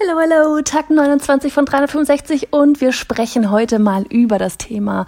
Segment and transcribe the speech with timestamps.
[0.00, 5.04] Hallo, hallo, Tag 29 von 365 und wir sprechen heute mal über das Thema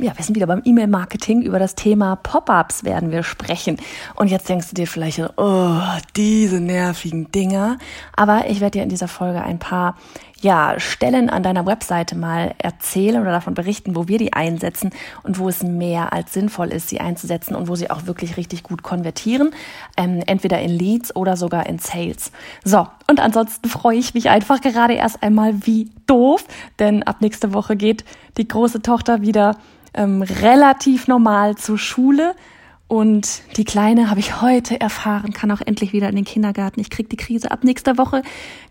[0.00, 1.42] ja, wir sind wieder beim E-Mail-Marketing.
[1.42, 3.78] Über das Thema Pop-ups werden wir sprechen.
[4.16, 5.80] Und jetzt denkst du dir vielleicht, oh,
[6.16, 7.78] diese nervigen Dinger.
[8.16, 9.96] Aber ich werde dir in dieser Folge ein paar
[10.40, 14.90] ja, Stellen an deiner Webseite mal erzählen oder davon berichten, wo wir die einsetzen
[15.22, 18.62] und wo es mehr als sinnvoll ist, sie einzusetzen und wo sie auch wirklich richtig
[18.62, 19.52] gut konvertieren.
[19.96, 22.30] Ähm, entweder in Leads oder sogar in Sales.
[22.62, 26.44] So, und ansonsten freue ich mich einfach gerade erst einmal wie doof,
[26.78, 28.04] denn ab nächste Woche geht
[28.36, 29.56] die große Tochter wieder
[29.94, 32.34] ähm, relativ normal zur Schule.
[32.86, 36.80] Und die Kleine habe ich heute erfahren, kann auch endlich wieder in den Kindergarten.
[36.80, 37.50] Ich kriege die Krise.
[37.50, 38.22] Ab nächster Woche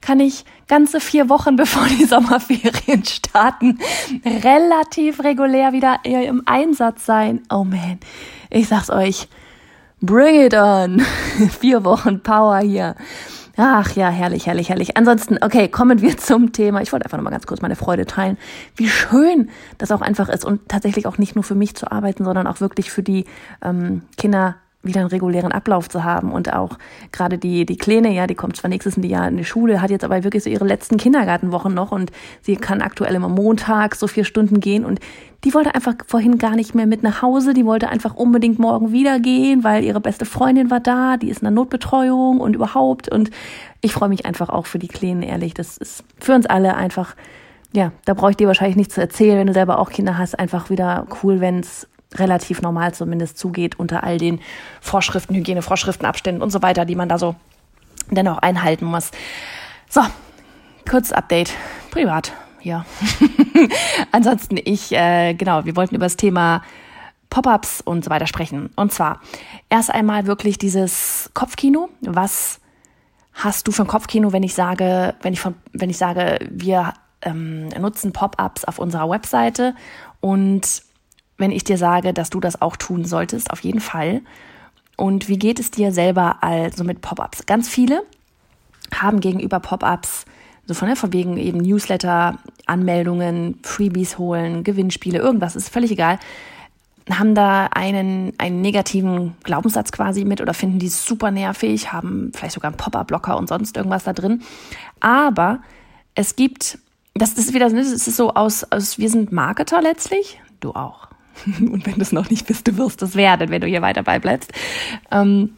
[0.01, 3.79] kann ich ganze vier Wochen, bevor die Sommerferien starten,
[4.23, 7.41] relativ regulär wieder im Einsatz sein.
[7.49, 7.99] Oh man,
[8.49, 9.27] ich sag's euch,
[9.99, 10.99] bring it on.
[11.59, 12.95] vier Wochen Power hier.
[13.55, 14.97] Ach ja, herrlich, herrlich, herrlich.
[14.97, 16.81] Ansonsten, okay, kommen wir zum Thema.
[16.81, 18.37] Ich wollte einfach nochmal ganz kurz meine Freude teilen,
[18.75, 22.25] wie schön das auch einfach ist und tatsächlich auch nicht nur für mich zu arbeiten,
[22.25, 23.25] sondern auch wirklich für die
[23.61, 26.77] ähm, Kinder wieder einen regulären Ablauf zu haben und auch
[27.11, 30.03] gerade die, die Kleine, ja, die kommt zwar nächstes Jahr in die Schule, hat jetzt
[30.03, 34.25] aber wirklich so ihre letzten Kindergartenwochen noch und sie kann aktuell immer Montag so vier
[34.25, 34.99] Stunden gehen und
[35.45, 38.91] die wollte einfach vorhin gar nicht mehr mit nach Hause, die wollte einfach unbedingt morgen
[38.91, 43.09] wieder gehen, weil ihre beste Freundin war da, die ist in der Notbetreuung und überhaupt
[43.09, 43.31] und
[43.81, 47.15] ich freue mich einfach auch für die Kleinen, ehrlich, das ist für uns alle einfach
[47.75, 50.37] ja, da brauche ich dir wahrscheinlich nichts zu erzählen, wenn du selber auch Kinder hast,
[50.37, 54.39] einfach wieder cool, wenn es relativ normal zumindest zugeht unter all den
[54.81, 57.35] Vorschriften, Hygienevorschriften, Abständen und so weiter, die man da so
[58.11, 59.11] dennoch einhalten muss.
[59.89, 60.01] So,
[60.89, 61.53] kurz Update.
[61.91, 62.85] Privat, ja.
[64.11, 66.63] Ansonsten, ich, äh, genau, wir wollten über das Thema
[67.29, 68.69] Pop-ups und so weiter sprechen.
[68.75, 69.19] Und zwar
[69.69, 71.89] erst einmal wirklich dieses Kopfkino.
[72.01, 72.59] Was
[73.33, 76.93] hast du für ein Kopfkino, wenn ich sage, wenn ich von, wenn ich sage, wir
[77.21, 79.75] ähm, nutzen Pop-ups auf unserer Webseite
[80.19, 80.83] und
[81.37, 84.21] wenn ich dir sage, dass du das auch tun solltest, auf jeden Fall.
[84.95, 87.45] Und wie geht es dir selber also mit Pop-ups?
[87.45, 88.03] Ganz viele
[88.93, 90.25] haben gegenüber Pop-ups
[90.65, 96.19] so von, ne, von wegen eben Newsletter, Anmeldungen, Freebies holen, Gewinnspiele, irgendwas, ist völlig egal,
[97.09, 102.53] haben da einen, einen negativen Glaubenssatz quasi mit oder finden die super nervig, haben vielleicht
[102.53, 104.41] sogar einen Pop-up-Blocker und sonst irgendwas da drin.
[105.01, 105.59] Aber
[106.15, 106.79] es gibt,
[107.13, 111.09] das ist wieder, das ist so aus, aus wir sind Marketer letztlich, du auch.
[111.59, 114.03] Und wenn du es noch nicht bist, du wirst es werden, wenn du hier weiter
[114.03, 114.51] beibleibst.
[115.11, 115.51] Ähm,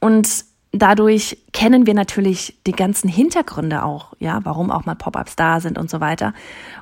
[0.00, 5.60] und dadurch kennen wir natürlich die ganzen Hintergründe auch, ja, warum auch mal Pop-ups da
[5.60, 6.32] sind und so weiter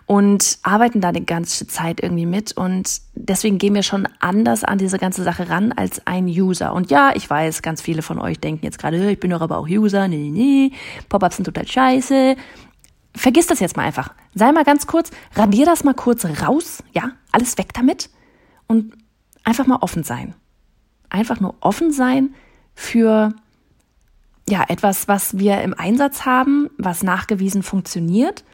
[0.07, 4.79] und arbeiten da die ganze Zeit irgendwie mit und deswegen gehen wir schon anders an
[4.79, 6.75] diese ganze Sache ran als ein User.
[6.75, 9.59] Und ja, ich weiß, ganz viele von euch denken jetzt gerade, ich bin doch aber
[9.59, 10.73] auch User, nee, nee,
[11.09, 12.37] Pop-ups sind total scheiße.
[13.19, 14.15] Vergiss das jetzt mal einfach.
[14.35, 18.11] Sei mal ganz kurz, radier das mal kurz raus, ja, alles weg damit
[18.69, 18.95] und
[19.45, 20.35] einfach mal offen sein.
[21.11, 22.35] Einfach nur offen sein
[22.75, 23.35] für
[24.49, 28.45] ja, etwas, was wir im Einsatz haben, was nachgewiesen funktioniert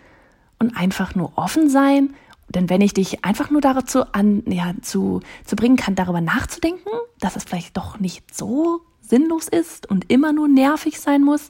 [0.59, 2.15] und einfach nur offen sein.
[2.49, 6.91] Denn wenn ich dich einfach nur dazu an, ja, zu, zu bringen kann, darüber nachzudenken,
[7.21, 11.49] dass es vielleicht doch nicht so sinnlos ist und immer nur nervig sein muss,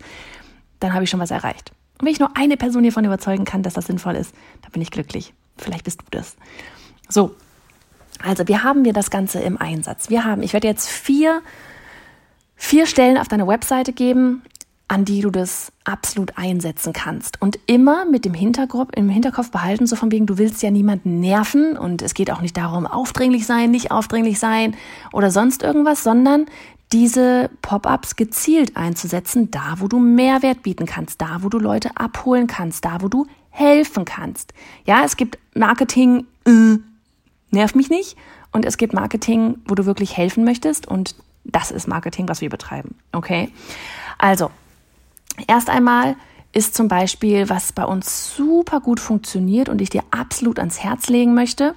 [0.81, 1.73] dann habe ich schon was erreicht.
[2.05, 4.83] Und wenn ich nur eine Person hiervon überzeugen kann, dass das sinnvoll ist, dann bin
[4.83, 5.33] ich glücklich.
[5.57, 6.37] Vielleicht bist du das.
[7.09, 7.35] So,
[8.23, 10.11] also, wie haben wir das Ganze im Einsatz?
[10.11, 11.41] Wir haben, ich werde jetzt vier,
[12.57, 14.43] vier Stellen auf deiner Webseite geben,
[14.87, 17.41] an die du das absolut einsetzen kannst.
[17.41, 21.21] Und immer mit dem Hinterkopf, im Hinterkopf behalten, so von wegen, du willst ja niemanden
[21.21, 24.77] nerven und es geht auch nicht darum, aufdringlich sein, nicht aufdringlich sein
[25.11, 26.45] oder sonst irgendwas, sondern
[26.93, 32.47] diese Pop-ups gezielt einzusetzen, da wo du Mehrwert bieten kannst, da wo du Leute abholen
[32.47, 34.53] kannst, da wo du helfen kannst.
[34.85, 36.79] Ja, es gibt Marketing, äh,
[37.51, 38.17] nerv mich nicht.
[38.53, 40.87] Und es gibt Marketing, wo du wirklich helfen möchtest.
[40.87, 42.95] Und das ist Marketing, was wir betreiben.
[43.13, 43.51] Okay?
[44.17, 44.51] Also,
[45.49, 46.17] erst einmal
[46.53, 51.09] ist zum Beispiel, was bei uns super gut funktioniert und ich dir absolut ans Herz
[51.09, 51.75] legen möchte,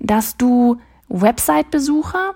[0.00, 2.34] dass du Website-Besucher,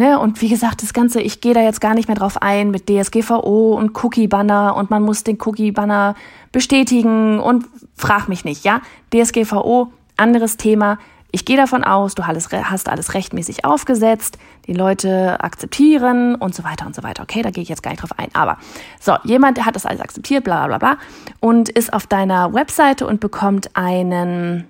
[0.00, 2.70] ne, und wie gesagt, das Ganze, ich gehe da jetzt gar nicht mehr drauf ein
[2.70, 6.14] mit DSGVO und Cookie-Banner und man muss den Cookie-Banner
[6.52, 8.80] bestätigen und frag mich nicht, ja?
[9.14, 10.98] DSGVO, anderes Thema,
[11.32, 14.36] ich gehe davon aus, du hast alles rechtmäßig aufgesetzt,
[14.66, 17.22] die Leute akzeptieren und so weiter und so weiter.
[17.22, 18.30] Okay, da gehe ich jetzt gar nicht drauf ein.
[18.32, 18.58] Aber
[18.98, 20.96] so, jemand hat das alles akzeptiert, bla bla bla,
[21.38, 24.66] und ist auf deiner Webseite und bekommt einen,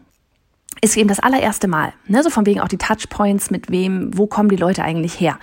[0.80, 2.22] ist eben das allererste Mal, ne?
[2.22, 5.38] so von wegen auch die Touchpoints, mit wem, wo kommen die Leute eigentlich her?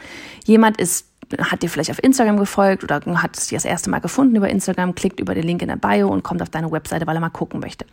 [0.46, 1.08] Jemand ist
[1.38, 4.50] hat dir vielleicht auf Instagram gefolgt oder hat es dir das erste Mal gefunden über
[4.50, 7.20] Instagram, klickt über den Link in der Bio und kommt auf deine Webseite, weil er
[7.20, 7.86] mal gucken möchte.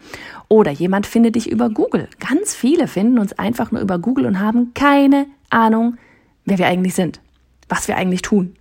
[0.49, 2.08] Oder jemand findet dich über Google.
[2.20, 5.97] Ganz viele finden uns einfach nur über Google und haben keine Ahnung,
[6.44, 7.20] wer wir eigentlich sind,
[7.69, 8.55] was wir eigentlich tun.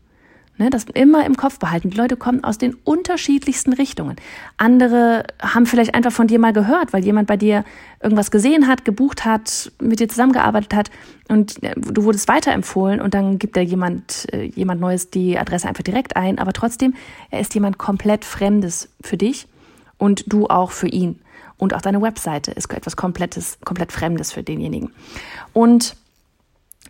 [0.59, 1.89] Ne, das immer im Kopf behalten.
[1.89, 4.17] Die Leute kommen aus den unterschiedlichsten Richtungen.
[4.57, 7.65] Andere haben vielleicht einfach von dir mal gehört, weil jemand bei dir
[8.03, 10.91] irgendwas gesehen hat, gebucht hat, mit dir zusammengearbeitet hat
[11.27, 15.67] und äh, du wurdest weiterempfohlen und dann gibt da jemand, äh, jemand Neues die Adresse
[15.67, 16.38] einfach direkt ein.
[16.38, 16.94] Aber trotzdem,
[17.31, 19.47] er ist jemand komplett Fremdes für dich
[19.97, 21.19] und du auch für ihn.
[21.57, 24.91] Und auch deine Webseite ist etwas komplettes, komplett Fremdes für denjenigen.
[25.51, 25.95] Und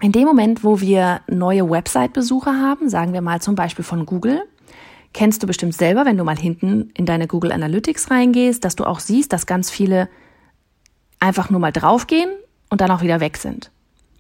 [0.02, 4.44] in dem Moment, wo wir neue Website-Besucher haben, sagen wir mal zum Beispiel von Google,
[5.14, 8.86] kennst du bestimmt selber, wenn du mal hinten in deine Google Analytics reingehst, dass du
[8.86, 10.10] auch siehst, dass ganz viele
[11.20, 12.32] einfach nur mal draufgehen
[12.70, 13.72] und dann auch wieder weg sind.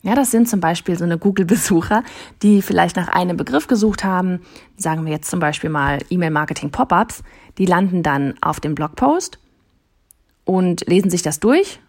[0.03, 2.03] Ja, das sind zum Beispiel so eine Google-Besucher,
[2.41, 4.41] die vielleicht nach einem Begriff gesucht haben,
[4.75, 7.23] sagen wir jetzt zum Beispiel mal E-Mail-Marketing-Pop-ups,
[7.57, 9.39] die landen dann auf dem Blogpost
[10.43, 11.79] und lesen sich das durch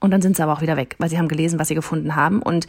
[0.00, 2.16] und dann sind sie aber auch wieder weg, weil sie haben gelesen, was sie gefunden
[2.16, 2.40] haben.
[2.40, 2.66] Und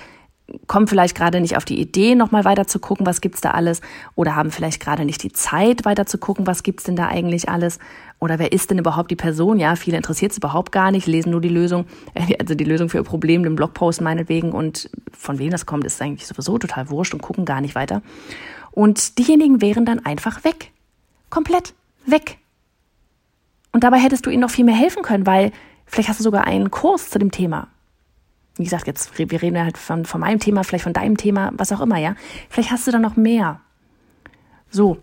[0.67, 3.81] kommen vielleicht gerade nicht auf die Idee, nochmal weiter zu gucken, was gibt's da alles,
[4.15, 7.49] oder haben vielleicht gerade nicht die Zeit, weiter zu gucken, was gibt's denn da eigentlich
[7.49, 7.79] alles,
[8.19, 9.59] oder wer ist denn überhaupt die Person?
[9.59, 12.89] Ja, viele interessiert es überhaupt gar nicht, lesen nur die Lösung, äh, also die Lösung
[12.89, 16.89] für ihr Problem, den Blogpost meinetwegen, und von wem das kommt, ist eigentlich sowieso total
[16.89, 18.01] wurscht und gucken gar nicht weiter.
[18.71, 20.71] Und diejenigen wären dann einfach weg.
[21.29, 21.73] Komplett
[22.05, 22.37] weg.
[23.71, 25.51] Und dabei hättest du ihnen noch viel mehr helfen können, weil
[25.85, 27.67] vielleicht hast du sogar einen Kurs zu dem Thema
[28.59, 31.71] wie gesagt, jetzt, wir reden halt von, von meinem Thema, vielleicht von deinem Thema, was
[31.71, 32.15] auch immer, ja.
[32.49, 33.61] Vielleicht hast du da noch mehr.
[34.69, 34.97] So.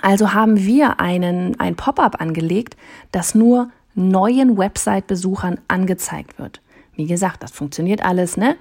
[0.00, 2.78] Also haben wir einen, ein Pop-up angelegt,
[3.10, 6.62] das nur neuen Website-Besuchern angezeigt wird.
[6.94, 8.56] Wie gesagt, das funktioniert alles, ne?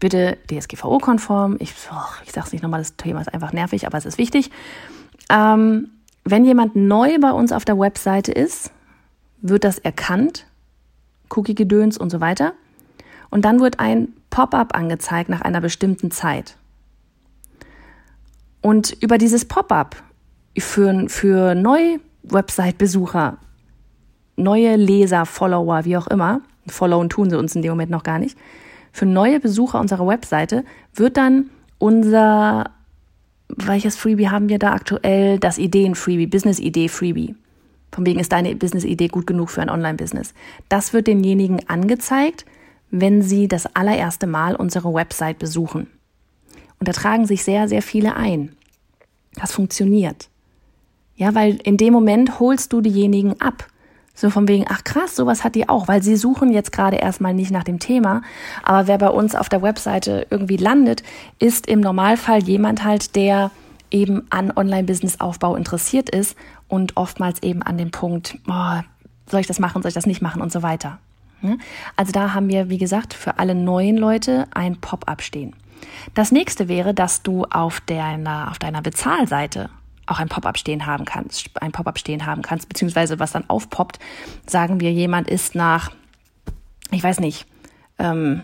[0.00, 1.56] Bitte DSGVO-konform.
[1.58, 4.16] Ich, oh, ich sage es nicht nochmal, das Thema ist einfach nervig, aber es ist
[4.16, 4.50] wichtig.
[5.28, 5.90] Ähm,
[6.24, 8.72] wenn jemand neu bei uns auf der Webseite ist,
[9.42, 10.46] wird das erkannt,
[11.28, 12.54] Cookie-Gedöns und so weiter.
[13.34, 16.56] Und dann wird ein Pop-up angezeigt nach einer bestimmten Zeit.
[18.60, 19.96] Und über dieses Pop-up
[20.56, 23.38] für, für neue Website-Besucher,
[24.36, 28.20] neue Leser, Follower, wie auch immer, followen tun sie uns in dem Moment noch gar
[28.20, 28.38] nicht,
[28.92, 30.64] für neue Besucher unserer Webseite
[30.94, 32.70] wird dann unser,
[33.48, 35.40] welches Freebie haben wir da aktuell?
[35.40, 37.34] Das Ideen-Freebie, Business-Idee-Freebie.
[37.90, 40.34] Von wegen ist deine Business-Idee gut genug für ein Online-Business.
[40.68, 42.44] Das wird denjenigen angezeigt,
[43.00, 45.88] wenn Sie das allererste Mal unsere Website besuchen.
[46.78, 48.54] Und da tragen sich sehr, sehr viele ein.
[49.34, 50.28] Das funktioniert.
[51.16, 53.66] Ja, weil in dem Moment holst du diejenigen ab.
[54.14, 57.34] So von wegen, ach krass, sowas hat die auch, weil sie suchen jetzt gerade erstmal
[57.34, 58.22] nicht nach dem Thema.
[58.62, 61.02] Aber wer bei uns auf der Webseite irgendwie landet,
[61.40, 63.50] ist im Normalfall jemand halt, der
[63.90, 66.36] eben an Online-Business-Aufbau interessiert ist
[66.68, 68.80] und oftmals eben an dem Punkt, oh,
[69.28, 71.00] soll ich das machen, soll ich das nicht machen und so weiter.
[71.96, 75.54] Also da haben wir, wie gesagt, für alle neuen Leute ein Pop-up stehen.
[76.14, 79.70] Das nächste wäre, dass du auf deiner, auf deiner Bezahlseite
[80.06, 83.98] auch ein Pop-up stehen haben kannst, ein Pop-up stehen haben kannst, beziehungsweise was dann aufpoppt,
[84.46, 85.92] sagen wir, jemand ist nach,
[86.90, 87.46] ich weiß nicht,
[87.98, 88.42] ähm,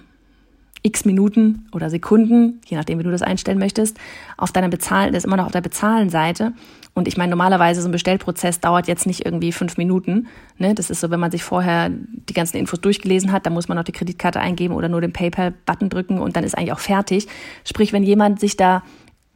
[0.82, 3.98] x Minuten oder Sekunden, je nachdem, wie du das einstellen möchtest,
[4.36, 6.52] auf deiner Bezahlen, das ist immer noch auf der Bezahlen-Seite.
[6.94, 10.26] Und ich meine, normalerweise so ein Bestellprozess dauert jetzt nicht irgendwie fünf Minuten.
[10.58, 10.74] Ne?
[10.74, 13.76] Das ist so, wenn man sich vorher die ganzen Infos durchgelesen hat, dann muss man
[13.76, 17.28] noch die Kreditkarte eingeben oder nur den PayPal-Button drücken und dann ist eigentlich auch fertig.
[17.64, 18.82] Sprich, wenn jemand sich da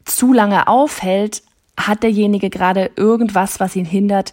[0.04, 1.42] zu lange aufhält,
[1.76, 4.32] hat derjenige gerade irgendwas, was ihn hindert,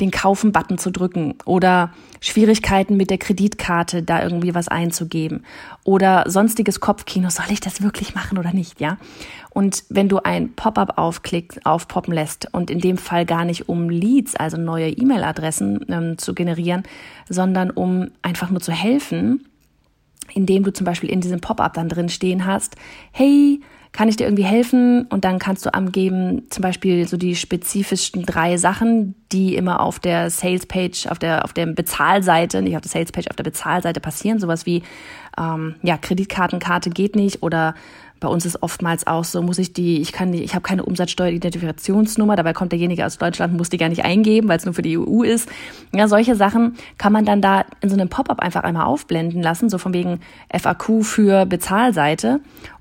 [0.00, 5.44] den Kaufen-Button zu drücken oder Schwierigkeiten mit der Kreditkarte, da irgendwie was einzugeben
[5.84, 8.98] oder sonstiges Kopfkino, soll ich das wirklich machen oder nicht, ja?
[9.50, 13.88] Und wenn du ein Pop-up aufklickst, aufpoppen lässt und in dem Fall gar nicht um
[13.88, 16.82] Leads, also neue E-Mail-Adressen ähm, zu generieren,
[17.28, 19.46] sondern um einfach nur zu helfen,
[20.34, 22.76] indem du zum Beispiel in diesem Pop-up dann drin stehen hast,
[23.12, 23.60] hey,
[23.96, 25.06] kann ich dir irgendwie helfen?
[25.06, 29.98] Und dann kannst du angeben, zum Beispiel so die spezifischsten drei Sachen, die immer auf
[29.98, 34.38] der Sales-Page, auf der, auf der Bezahlseite, nicht auf der Sales-Page, auf der Bezahlseite passieren.
[34.38, 34.82] Sowas wie,
[35.38, 37.74] ähm, ja, Kreditkartenkarte geht nicht oder
[38.20, 40.84] bei uns ist oftmals auch so, muss ich die, ich kann die, ich habe keine
[40.84, 44.82] Umsatzsteueridentifikationsnummer, dabei kommt derjenige aus Deutschland, muss die gar nicht eingeben, weil es nur für
[44.82, 45.48] die EU ist.
[45.94, 49.68] Ja, solche Sachen kann man dann da in so einem Pop-up einfach einmal aufblenden lassen,
[49.68, 52.40] so von wegen FAQ für Bezahlseite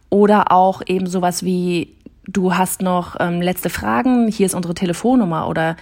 [0.10, 1.96] oder auch eben sowas wie,
[2.28, 5.76] du hast noch ähm, letzte Fragen, hier ist unsere Telefonnummer oder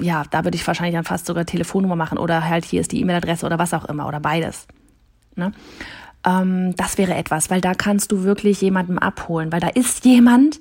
[0.00, 3.00] ja, da würde ich wahrscheinlich dann fast sogar Telefonnummer machen oder halt hier ist die
[3.00, 4.66] E-Mail-Adresse oder was auch immer oder beides.
[5.36, 5.52] Ne?
[6.24, 10.60] Ähm, das wäre etwas, weil da kannst du wirklich jemanden abholen, weil da ist jemand,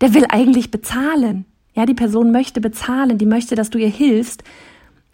[0.00, 1.44] der will eigentlich bezahlen.
[1.74, 4.44] Ja, die Person möchte bezahlen, die möchte, dass du ihr hilfst.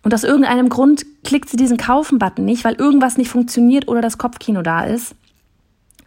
[0.02, 4.18] Und aus irgendeinem Grund klickt sie diesen Kaufen-Button nicht, weil irgendwas nicht funktioniert oder das
[4.18, 5.14] Kopfkino da ist.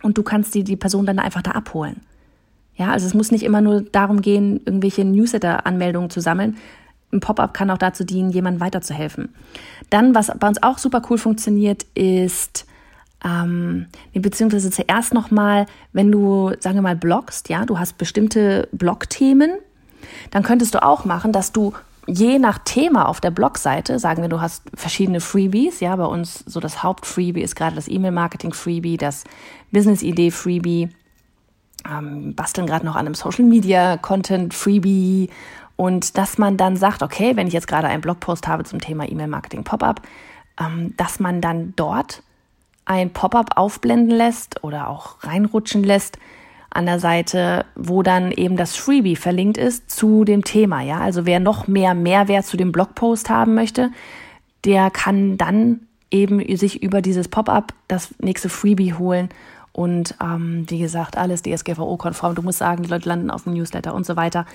[0.03, 2.01] Und du kannst die, die Person dann einfach da abholen.
[2.75, 6.57] Ja, also es muss nicht immer nur darum gehen, irgendwelche Newsletter-Anmeldungen zu sammeln.
[7.11, 9.33] Ein Pop-up kann auch dazu dienen, jemandem weiterzuhelfen.
[9.89, 12.65] Dann, was bei uns auch super cool funktioniert, ist,
[13.23, 19.51] ähm, beziehungsweise zuerst nochmal, wenn du, sagen wir mal, bloggst, ja, du hast bestimmte Blogthemen,
[20.31, 21.73] dann könntest du auch machen, dass du
[22.05, 26.43] je nach Thema auf der Blogseite, sagen wir, du hast verschiedene Freebies, ja, bei uns
[26.45, 29.23] so das Hauptfreebie ist gerade das E-Mail-Marketing-Freebie, das
[29.73, 30.89] Business-Idee-Freebie,
[31.89, 35.29] ähm, basteln gerade noch an einem Social-Media-Content-Freebie
[35.75, 39.09] und dass man dann sagt, okay, wenn ich jetzt gerade einen Blogpost habe zum Thema
[39.09, 40.01] E-Mail-Marketing-Pop-up,
[40.59, 42.23] ähm, dass man dann dort
[42.85, 46.17] ein Pop-up aufblenden lässt oder auch reinrutschen lässt,
[46.73, 50.81] an der Seite, wo dann eben das Freebie verlinkt ist zu dem Thema.
[50.81, 53.91] Ja, also wer noch mehr Mehrwert zu dem Blogpost haben möchte,
[54.65, 59.29] der kann dann eben sich über dieses Pop-up das nächste Freebie holen.
[59.73, 62.35] Und ähm, wie gesagt, alles DSGVO-konform.
[62.35, 64.45] Du musst sagen, die Leute landen auf dem Newsletter und so weiter.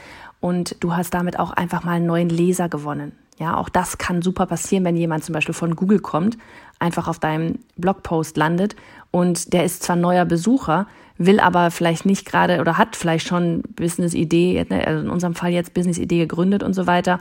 [0.40, 3.12] Und du hast damit auch einfach mal einen neuen Leser gewonnen.
[3.38, 6.37] Ja, auch das kann super passieren, wenn jemand zum Beispiel von Google kommt,
[6.80, 8.75] einfach auf deinem Blogpost landet
[9.12, 13.62] und der ist zwar neuer Besucher, will aber vielleicht nicht gerade oder hat vielleicht schon
[13.76, 17.20] Business-Idee, ne, also in unserem Fall jetzt Business-Idee gegründet und so weiter,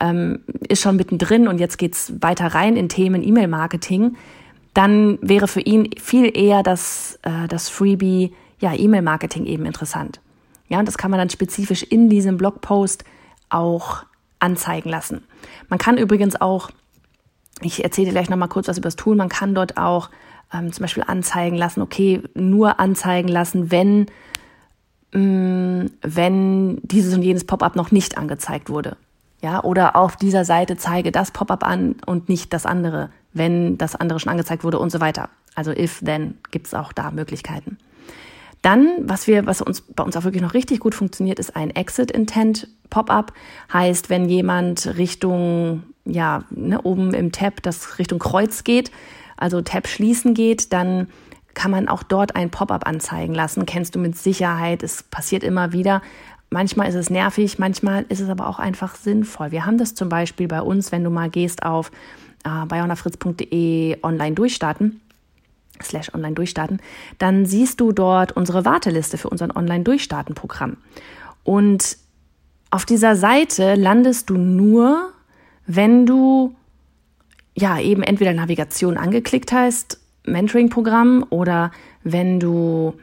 [0.00, 4.16] ähm, ist schon mittendrin und jetzt geht's weiter rein in Themen E-Mail-Marketing,
[4.74, 10.20] dann wäre für ihn viel eher das, äh, das Freebie, ja, E-Mail-Marketing eben interessant.
[10.68, 13.04] Ja, und das kann man dann spezifisch in diesem Blogpost
[13.48, 14.04] auch
[14.38, 15.24] anzeigen lassen.
[15.68, 16.70] Man kann übrigens auch,
[17.60, 20.10] ich erzähle dir gleich nochmal kurz was über das Tool, man kann dort auch
[20.52, 24.06] ähm, zum Beispiel anzeigen lassen, okay, nur anzeigen lassen, wenn,
[25.12, 28.96] mh, mm, wenn dieses und jenes Pop-up noch nicht angezeigt wurde.
[29.42, 33.94] Ja, oder auf dieser Seite zeige das Pop-up an und nicht das andere, wenn das
[33.94, 35.28] andere schon angezeigt wurde und so weiter.
[35.54, 37.78] Also if, then gibt es auch da Möglichkeiten.
[38.62, 41.70] Dann, was wir, was uns bei uns auch wirklich noch richtig gut funktioniert, ist ein
[41.70, 43.32] Exit Intent Pop-up.
[43.72, 48.90] Heißt, wenn jemand Richtung, ja, ne, oben im Tab, das Richtung Kreuz geht,
[49.36, 51.08] also Tab schließen geht, dann
[51.54, 53.64] kann man auch dort ein Pop-up anzeigen lassen.
[53.66, 54.82] Kennst du mit Sicherheit.
[54.82, 56.02] Es passiert immer wieder.
[56.50, 59.52] Manchmal ist es nervig, manchmal ist es aber auch einfach sinnvoll.
[59.52, 61.92] Wir haben das zum Beispiel bei uns, wenn du mal gehst auf
[62.44, 65.00] äh, bayonafritz.de online durchstarten
[65.82, 66.80] slash online durchstarten,
[67.18, 70.76] dann siehst du dort unsere Warteliste für unser online durchstarten Programm.
[71.42, 71.96] Und
[72.70, 75.12] auf dieser Seite landest du nur,
[75.66, 76.54] wenn du
[77.54, 81.72] ja eben entweder Navigation angeklickt hast, Mentoring-Programm oder
[82.04, 82.94] wenn du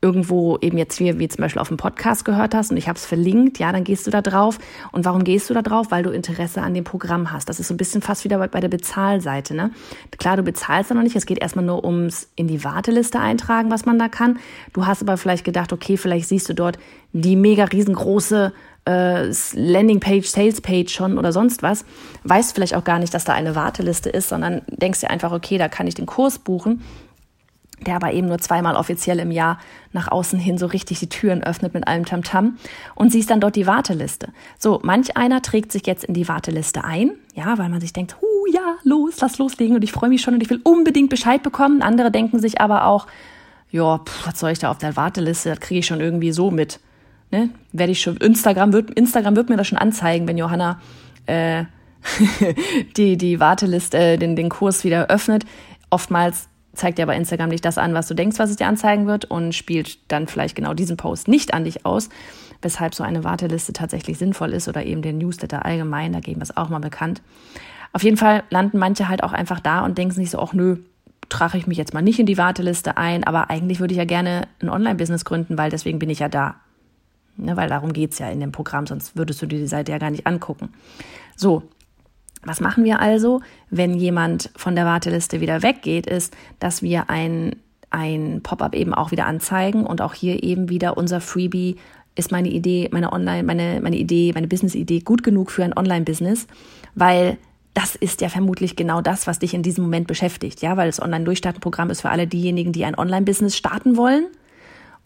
[0.00, 2.96] irgendwo eben jetzt wie, wie zum Beispiel auf dem Podcast gehört hast und ich habe
[2.96, 4.58] es verlinkt, ja, dann gehst du da drauf.
[4.92, 5.88] Und warum gehst du da drauf?
[5.90, 7.48] Weil du Interesse an dem Programm hast.
[7.48, 9.54] Das ist so ein bisschen fast wieder bei, bei der Bezahlseite.
[9.54, 9.72] Ne?
[10.18, 11.16] Klar, du bezahlst da noch nicht.
[11.16, 14.38] Es geht erstmal nur ums in die Warteliste eintragen, was man da kann.
[14.72, 16.78] Du hast aber vielleicht gedacht, okay, vielleicht siehst du dort
[17.12, 18.52] die mega riesengroße
[18.88, 21.84] äh, Landingpage, Salespage schon oder sonst was.
[22.22, 25.58] Weißt vielleicht auch gar nicht, dass da eine Warteliste ist, sondern denkst dir einfach, okay,
[25.58, 26.82] da kann ich den Kurs buchen
[27.86, 29.58] der aber eben nur zweimal offiziell im Jahr
[29.92, 32.58] nach außen hin so richtig die Türen öffnet mit allem Tamtam
[32.94, 34.28] und siehst dann dort die Warteliste.
[34.58, 38.16] So, manch einer trägt sich jetzt in die Warteliste ein, ja, weil man sich denkt,
[38.20, 41.42] hu, ja, los, lass loslegen und ich freue mich schon und ich will unbedingt Bescheid
[41.42, 41.82] bekommen.
[41.82, 43.06] Andere denken sich aber auch,
[43.70, 46.80] ja, was soll ich da auf der Warteliste, das kriege ich schon irgendwie so mit.
[47.30, 47.50] Ne?
[47.72, 50.80] Werde ich schon, Instagram wird, Instagram wird mir das schon anzeigen, wenn Johanna
[51.26, 51.64] äh,
[52.96, 55.44] die, die Warteliste, äh, den, den Kurs wieder öffnet.
[55.90, 56.47] Oftmals
[56.78, 59.24] zeigt dir bei Instagram nicht das an, was du denkst, was es dir anzeigen wird
[59.24, 62.08] und spielt dann vielleicht genau diesen Post nicht an dich aus,
[62.62, 66.44] weshalb so eine Warteliste tatsächlich sinnvoll ist oder eben den Newsletter allgemein, da geben wir
[66.44, 67.20] es auch mal bekannt.
[67.92, 70.76] Auf jeden Fall landen manche halt auch einfach da und denken sich so, ach nö,
[71.28, 74.04] trage ich mich jetzt mal nicht in die Warteliste ein, aber eigentlich würde ich ja
[74.04, 76.56] gerne ein Online-Business gründen, weil deswegen bin ich ja da.
[77.36, 79.92] Ne, weil darum geht es ja in dem Programm, sonst würdest du dir die Seite
[79.92, 80.70] ja gar nicht angucken.
[81.36, 81.62] So,
[82.44, 83.40] was machen wir also,
[83.70, 87.56] wenn jemand von der Warteliste wieder weggeht, ist, dass wir ein,
[87.90, 91.76] ein Pop-up eben auch wieder anzeigen und auch hier eben wieder unser Freebie
[92.14, 96.48] ist meine Idee, meine Online, meine, meine Idee, meine Business-Idee gut genug für ein Online-Business,
[96.94, 97.38] weil
[97.74, 101.00] das ist ja vermutlich genau das, was dich in diesem Moment beschäftigt, ja, weil das
[101.00, 104.26] Online-Durchstarten-Programm ist für alle diejenigen, die ein Online-Business starten wollen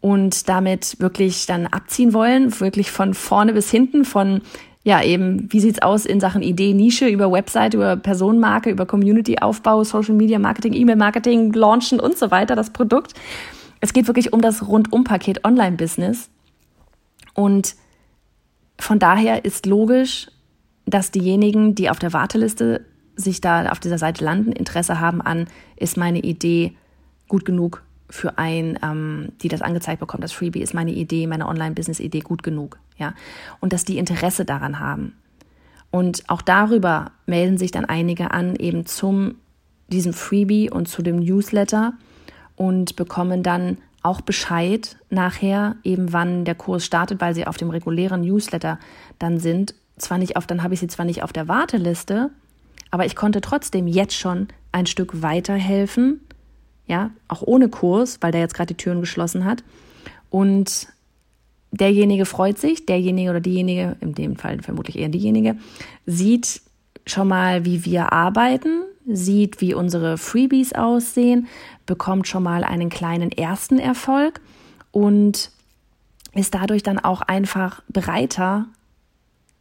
[0.01, 4.41] und damit wirklich dann abziehen wollen, wirklich von vorne bis hinten, von
[4.85, 9.85] ja, eben, wie sieht's aus in Sachen Idee, Nische, über Website, über Personenmarke, über Community-Aufbau,
[9.85, 13.15] Social Media Marketing, E-Mail-Marketing, Launchen und so weiter, das Produkt.
[13.81, 16.31] Es geht wirklich um das Rundum-Paket Online-Business.
[17.35, 17.77] Und
[18.79, 20.29] von daher ist logisch,
[20.85, 22.85] dass diejenigen, die auf der Warteliste
[23.15, 25.47] sich da auf dieser Seite landen, Interesse haben an,
[25.77, 26.73] ist meine Idee
[27.29, 31.49] gut genug für ein, ähm, die das angezeigt bekommt, das Freebie, ist meine Idee, meine
[31.49, 33.15] Online-Business-Idee gut genug, ja.
[33.61, 35.15] Und dass die Interesse daran haben.
[35.91, 39.37] Und auch darüber melden sich dann einige an, eben zum
[39.89, 41.95] diesem Freebie und zu dem Newsletter
[42.57, 47.71] und bekommen dann auch Bescheid nachher, eben wann der Kurs startet, weil sie auf dem
[47.71, 48.79] regulären Newsletter
[49.19, 49.75] dann sind.
[49.97, 52.31] Zwar nicht auf, dann habe ich sie zwar nicht auf der Warteliste,
[52.91, 56.21] aber ich konnte trotzdem jetzt schon ein Stück weiterhelfen,
[56.93, 59.65] ja, auch ohne Kurs, weil der jetzt gerade die Türen geschlossen hat.
[60.29, 60.89] Und
[61.71, 65.57] derjenige freut sich, derjenige oder diejenige, in dem Fall vermutlich eher diejenige,
[66.05, 66.61] sieht
[67.07, 71.49] schon mal, wie wir arbeiten, sieht, wie unsere Freebies aussehen,
[71.87, 74.43] bekommt schon mal einen kleinen ersten Erfolg
[74.91, 75.51] und
[76.35, 78.67] ist dadurch dann auch einfach bereiter,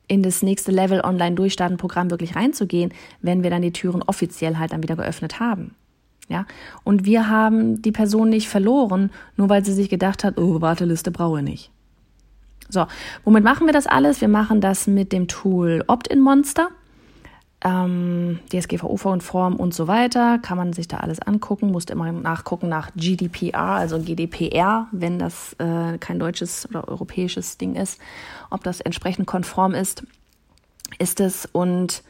[0.09, 4.83] in das nächste Level Online-Durchstarten-Programm wirklich reinzugehen, wenn wir dann die Türen offiziell halt dann
[4.83, 5.73] wieder geöffnet haben.
[6.31, 6.45] Ja,
[6.85, 11.11] und wir haben die Person nicht verloren, nur weil sie sich gedacht hat, oh, Warteliste
[11.11, 11.71] brauche ich nicht.
[12.69, 12.87] So,
[13.25, 14.21] womit machen wir das alles?
[14.21, 16.69] Wir machen das mit dem Tool Opt-in-Monster
[17.63, 20.39] ähm, DSGVO-Form und so weiter.
[20.39, 25.53] Kann man sich da alles angucken, musste immer nachgucken nach GDPR, also GDPR, wenn das
[25.59, 27.99] äh, kein deutsches oder europäisches Ding ist,
[28.49, 30.03] ob das entsprechend konform ist,
[30.97, 32.03] ist es und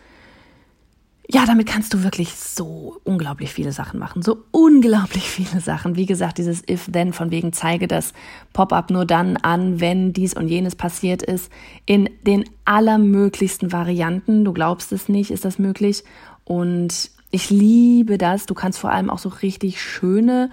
[1.34, 4.22] ja, damit kannst du wirklich so unglaublich viele Sachen machen.
[4.22, 5.96] So unglaublich viele Sachen.
[5.96, 8.14] Wie gesagt, dieses If-Then von wegen zeige das
[8.52, 11.50] Pop-up nur dann an, wenn dies und jenes passiert ist.
[11.86, 14.44] In den allermöglichsten Varianten.
[14.44, 16.04] Du glaubst es nicht, ist das möglich.
[16.44, 18.46] Und ich liebe das.
[18.46, 20.50] Du kannst vor allem auch so richtig schöne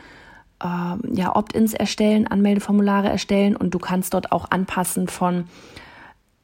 [0.63, 0.67] äh,
[1.13, 5.47] ja, Opt-ins erstellen, Anmeldeformulare erstellen und du kannst dort auch anpassen von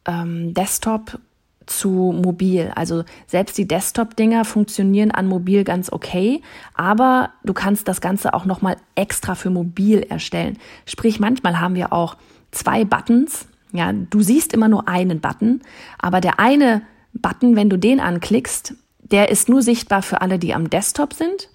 [0.07, 1.19] ähm, Desktop
[1.67, 2.73] zu mobil.
[2.75, 6.43] Also selbst die Desktop-Dinger funktionieren an mobil ganz okay,
[6.75, 10.59] aber du kannst das Ganze auch nochmal extra für mobil erstellen.
[10.87, 12.17] Sprich, manchmal haben wir auch
[12.51, 13.47] zwei Buttons.
[13.73, 15.61] Ja, du siehst immer nur einen Button,
[15.99, 20.55] aber der eine Button, wenn du den anklickst, der ist nur sichtbar für alle, die
[20.55, 21.49] am Desktop sind.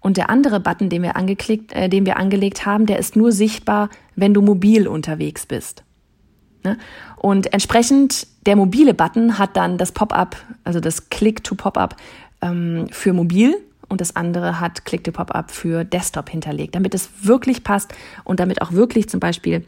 [0.00, 3.32] Und der andere Button, den wir, angeklickt, äh, den wir angelegt haben, der ist nur
[3.32, 5.82] sichtbar, wenn du mobil unterwegs bist.
[6.64, 6.78] Ne?
[7.16, 11.96] Und entsprechend der mobile Button hat dann das Pop-up, also das Click-to-Pop-up
[12.42, 13.56] ähm, für mobil
[13.88, 18.72] und das andere hat Click-to-Pop-up für Desktop hinterlegt, damit es wirklich passt und damit auch
[18.72, 19.64] wirklich zum Beispiel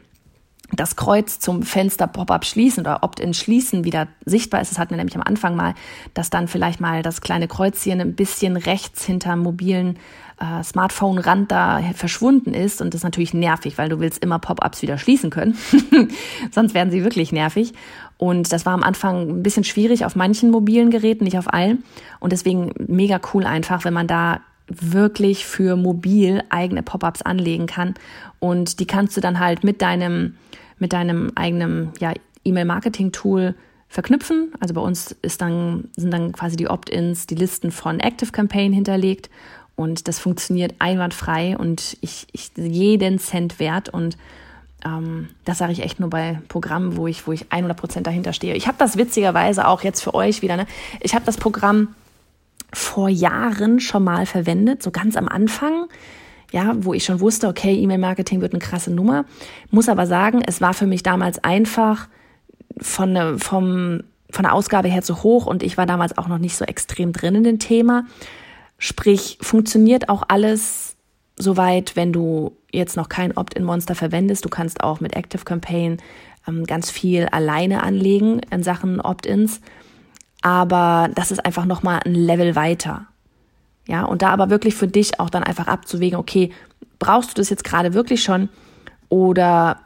[0.72, 4.72] das Kreuz zum Fenster Pop-up schließen oder Opt-in schließen wieder sichtbar ist.
[4.72, 5.74] Das hatten wir nämlich am Anfang mal,
[6.14, 9.98] dass dann vielleicht mal das kleine Kreuzchen ein bisschen rechts hinter mobilen
[10.40, 12.80] äh, Smartphone-Rand da verschwunden ist.
[12.80, 15.56] Und das ist natürlich nervig, weil du willst immer Pop-ups wieder schließen können.
[16.50, 17.72] Sonst werden sie wirklich nervig.
[18.18, 21.84] Und das war am Anfang ein bisschen schwierig auf manchen mobilen Geräten, nicht auf allen.
[22.18, 27.94] Und deswegen mega cool einfach, wenn man da wirklich für mobil eigene Pop-ups anlegen kann.
[28.38, 30.36] Und die kannst du dann halt mit deinem,
[30.78, 32.12] mit deinem eigenen ja,
[32.44, 33.54] E-Mail-Marketing-Tool
[33.88, 34.52] verknüpfen.
[34.60, 38.72] Also bei uns ist dann, sind dann quasi die Opt-ins, die Listen von Active Campaign
[38.72, 39.30] hinterlegt
[39.76, 44.16] und das funktioniert einwandfrei und ich, ich jeden Cent wert und
[44.84, 48.32] ähm, das sage ich echt nur bei Programmen, wo ich, wo ich 100 Prozent dahinter
[48.32, 48.54] stehe.
[48.54, 50.56] Ich habe das witzigerweise auch jetzt für euch wieder.
[50.56, 50.66] Ne?
[51.00, 51.88] Ich habe das Programm
[52.72, 55.86] vor Jahren schon mal verwendet, so ganz am Anfang.
[56.52, 59.24] Ja, wo ich schon wusste, okay, E-Mail-Marketing wird eine krasse Nummer.
[59.70, 62.08] Muss aber sagen, es war für mich damals einfach
[62.78, 66.38] von, ne, vom, von der Ausgabe her zu hoch und ich war damals auch noch
[66.38, 68.04] nicht so extrem drin in dem Thema.
[68.78, 70.96] Sprich, funktioniert auch alles
[71.36, 74.44] soweit, wenn du jetzt noch kein Opt-in-Monster verwendest.
[74.44, 75.98] Du kannst auch mit Active Campaign
[76.46, 79.60] ähm, ganz viel alleine anlegen in Sachen Opt-ins.
[80.46, 83.06] Aber das ist einfach nochmal ein Level weiter.
[83.88, 86.52] Ja, und da aber wirklich für dich auch dann einfach abzuwägen, okay,
[87.00, 88.48] brauchst du das jetzt gerade wirklich schon
[89.08, 89.80] oder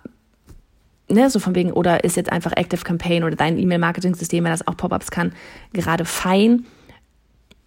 [1.09, 4.69] ne, so von wegen, oder ist jetzt einfach Active Campaign oder dein E-Mail-Marketing-System, wenn das
[4.69, 5.33] auch Pop-ups kann,
[5.73, 6.67] gerade fein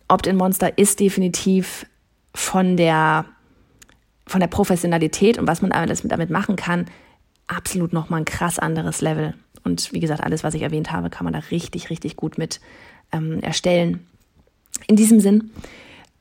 [0.08, 1.88] Opt-in-Monster ist definitiv
[2.36, 3.26] von der,
[4.28, 6.86] von der Professionalität und was man damit machen kann,
[7.48, 9.34] absolut nochmal ein krass anderes Level.
[9.64, 12.60] Und wie gesagt, alles, was ich erwähnt habe, kann man da richtig, richtig gut mit
[13.12, 14.06] ähm, erstellen.
[14.88, 15.52] In diesem Sinn,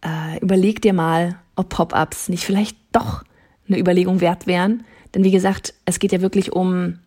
[0.03, 3.25] äh, überleg dir mal, ob Pop-ups nicht vielleicht doch
[3.69, 4.85] eine Überlegung wert wären.
[5.15, 6.99] Denn wie gesagt, es geht ja wirklich um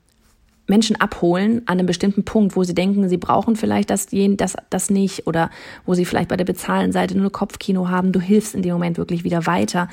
[0.68, 4.90] Menschen abholen an einem bestimmten Punkt, wo sie denken, sie brauchen vielleicht das, das, das
[4.90, 5.52] nicht oder
[5.86, 8.12] wo sie vielleicht bei der Bezahlenseite nur Kopfkino haben.
[8.12, 9.90] Du hilfst in dem Moment wirklich wieder weiter,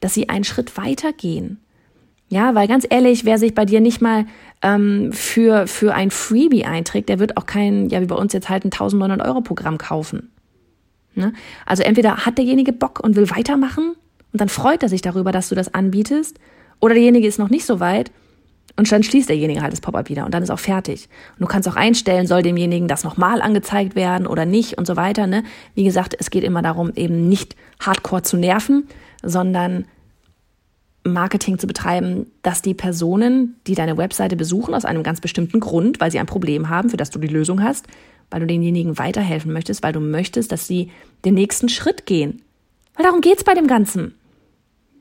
[0.00, 1.60] dass sie einen Schritt weiter gehen.
[2.28, 4.26] Ja, weil ganz ehrlich, wer sich bei dir nicht mal
[4.62, 8.48] ähm, für, für ein Freebie einträgt, der wird auch kein, ja, wie bei uns jetzt
[8.48, 10.30] halt ein 1900 Euro Programm kaufen.
[11.14, 11.32] Ne?
[11.66, 13.94] Also entweder hat derjenige Bock und will weitermachen
[14.32, 16.38] und dann freut er sich darüber, dass du das anbietest,
[16.80, 18.10] oder derjenige ist noch nicht so weit
[18.76, 21.08] und dann schließt derjenige halt das Pop-up wieder und dann ist auch fertig.
[21.38, 24.96] Und du kannst auch einstellen, soll demjenigen das nochmal angezeigt werden oder nicht und so
[24.96, 25.26] weiter.
[25.26, 25.44] Ne?
[25.74, 28.88] Wie gesagt, es geht immer darum, eben nicht hardcore zu nerven,
[29.22, 29.86] sondern
[31.04, 36.00] Marketing zu betreiben, dass die Personen, die deine Webseite besuchen, aus einem ganz bestimmten Grund,
[36.00, 37.86] weil sie ein Problem haben, für das du die Lösung hast,
[38.30, 40.90] weil du denjenigen weiterhelfen möchtest, weil du möchtest, dass sie
[41.24, 42.42] den nächsten Schritt gehen.
[42.94, 44.14] Weil darum geht's bei dem Ganzen.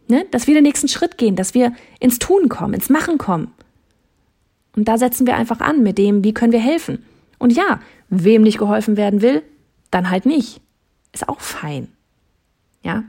[0.09, 0.25] Ne?
[0.31, 3.51] Dass wir den nächsten Schritt gehen, dass wir ins Tun kommen, ins Machen kommen.
[4.75, 7.05] Und da setzen wir einfach an mit dem, wie können wir helfen.
[7.39, 9.41] Und ja, wem nicht geholfen werden will,
[9.91, 10.59] dann halt nicht.
[11.13, 11.87] Ist auch fein.
[12.83, 13.03] Ja,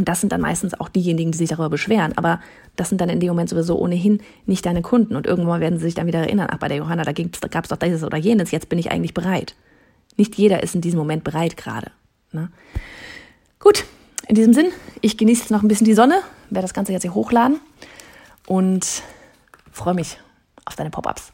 [0.00, 2.16] und das sind dann meistens auch diejenigen, die sich darüber beschweren.
[2.16, 2.40] Aber
[2.74, 5.14] das sind dann in dem Moment sowieso ohnehin nicht deine Kunden.
[5.14, 7.68] Und irgendwann werden sie sich dann wieder erinnern, ach, bei der Johanna, da, gab es
[7.68, 9.54] doch dieses oder jenes, jetzt bin ich eigentlich bereit.
[10.16, 11.90] Nicht jeder ist in diesem Moment bereit gerade.
[12.32, 12.48] Ne?
[13.58, 13.84] Gut,
[14.26, 14.68] in diesem Sinn,
[15.02, 17.60] ich genieße jetzt noch ein bisschen die Sonne, werde das Ganze jetzt hier hochladen
[18.46, 19.02] und
[19.70, 20.16] freue mich
[20.64, 21.30] auf deine Pop-ups.